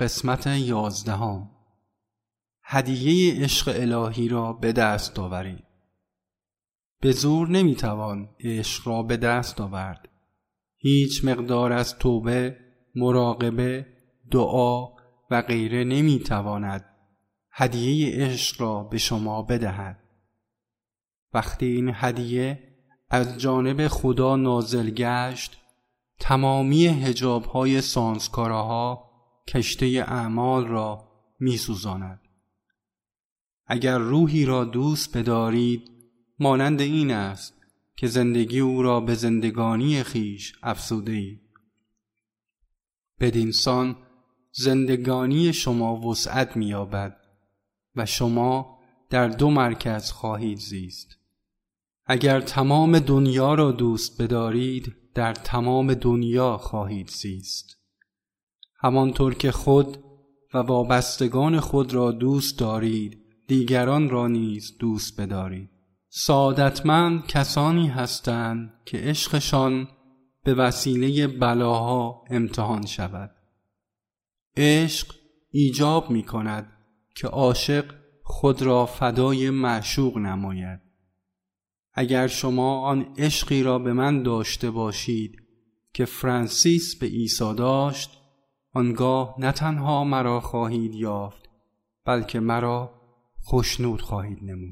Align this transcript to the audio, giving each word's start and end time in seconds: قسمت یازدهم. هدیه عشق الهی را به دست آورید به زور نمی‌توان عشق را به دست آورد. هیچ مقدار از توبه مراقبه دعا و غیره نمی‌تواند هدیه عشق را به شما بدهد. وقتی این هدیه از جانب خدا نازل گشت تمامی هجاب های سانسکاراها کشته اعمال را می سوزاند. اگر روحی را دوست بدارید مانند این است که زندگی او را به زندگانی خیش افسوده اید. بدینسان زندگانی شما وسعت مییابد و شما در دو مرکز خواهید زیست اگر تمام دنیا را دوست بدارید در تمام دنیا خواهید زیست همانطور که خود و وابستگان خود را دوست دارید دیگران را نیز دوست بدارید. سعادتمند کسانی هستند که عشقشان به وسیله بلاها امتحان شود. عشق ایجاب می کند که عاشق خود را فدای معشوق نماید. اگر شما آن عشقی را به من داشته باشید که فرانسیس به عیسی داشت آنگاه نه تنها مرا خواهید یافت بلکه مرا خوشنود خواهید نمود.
قسمت 0.00 0.46
یازدهم. 0.46 1.50
هدیه 2.62 3.42
عشق 3.44 3.72
الهی 3.76 4.28
را 4.28 4.52
به 4.52 4.72
دست 4.72 5.18
آورید 5.18 5.64
به 7.00 7.12
زور 7.12 7.48
نمی‌توان 7.48 8.28
عشق 8.40 8.88
را 8.88 9.02
به 9.02 9.16
دست 9.16 9.60
آورد. 9.60 10.08
هیچ 10.76 11.24
مقدار 11.24 11.72
از 11.72 11.98
توبه 11.98 12.56
مراقبه 12.94 13.86
دعا 14.30 14.88
و 15.30 15.42
غیره 15.42 15.84
نمی‌تواند 15.84 16.84
هدیه 17.52 18.24
عشق 18.24 18.60
را 18.60 18.82
به 18.82 18.98
شما 18.98 19.42
بدهد. 19.42 19.98
وقتی 21.34 21.66
این 21.66 21.90
هدیه 21.94 22.58
از 23.10 23.38
جانب 23.38 23.88
خدا 23.88 24.36
نازل 24.36 24.90
گشت 24.90 25.60
تمامی 26.20 26.86
هجاب 26.86 27.44
های 27.44 27.80
سانسکاراها 27.80 29.09
کشته 29.54 29.86
اعمال 30.08 30.66
را 30.66 31.08
می 31.40 31.56
سوزاند. 31.56 32.20
اگر 33.66 33.98
روحی 33.98 34.44
را 34.44 34.64
دوست 34.64 35.16
بدارید 35.16 35.90
مانند 36.38 36.80
این 36.80 37.10
است 37.10 37.54
که 37.96 38.06
زندگی 38.06 38.60
او 38.60 38.82
را 38.82 39.00
به 39.00 39.14
زندگانی 39.14 40.02
خیش 40.02 40.52
افسوده 40.62 41.12
اید. 41.12 41.40
بدینسان 43.20 43.96
زندگانی 44.52 45.52
شما 45.52 46.00
وسعت 46.00 46.56
مییابد 46.56 47.16
و 47.96 48.06
شما 48.06 48.78
در 49.10 49.28
دو 49.28 49.50
مرکز 49.50 50.10
خواهید 50.10 50.58
زیست 50.58 51.16
اگر 52.06 52.40
تمام 52.40 52.98
دنیا 52.98 53.54
را 53.54 53.72
دوست 53.72 54.22
بدارید 54.22 54.96
در 55.14 55.34
تمام 55.34 55.94
دنیا 55.94 56.56
خواهید 56.56 57.08
زیست 57.08 57.79
همانطور 58.82 59.34
که 59.34 59.52
خود 59.52 59.98
و 60.54 60.58
وابستگان 60.58 61.60
خود 61.60 61.94
را 61.94 62.10
دوست 62.10 62.58
دارید 62.58 63.20
دیگران 63.46 64.10
را 64.10 64.26
نیز 64.26 64.76
دوست 64.78 65.20
بدارید. 65.20 65.70
سعادتمند 66.08 67.26
کسانی 67.26 67.88
هستند 67.88 68.72
که 68.86 68.98
عشقشان 68.98 69.88
به 70.44 70.54
وسیله 70.54 71.26
بلاها 71.26 72.24
امتحان 72.30 72.86
شود. 72.86 73.30
عشق 74.56 75.14
ایجاب 75.50 76.10
می 76.10 76.22
کند 76.22 76.72
که 77.14 77.28
عاشق 77.28 77.84
خود 78.22 78.62
را 78.62 78.86
فدای 78.86 79.50
معشوق 79.50 80.18
نماید. 80.18 80.80
اگر 81.92 82.26
شما 82.26 82.80
آن 82.80 83.14
عشقی 83.18 83.62
را 83.62 83.78
به 83.78 83.92
من 83.92 84.22
داشته 84.22 84.70
باشید 84.70 85.36
که 85.94 86.04
فرانسیس 86.04 86.98
به 86.98 87.06
عیسی 87.06 87.54
داشت 87.54 88.19
آنگاه 88.74 89.34
نه 89.38 89.52
تنها 89.52 90.04
مرا 90.04 90.40
خواهید 90.40 90.94
یافت 90.94 91.48
بلکه 92.04 92.40
مرا 92.40 92.90
خوشنود 93.42 94.02
خواهید 94.02 94.38
نمود. 94.42 94.68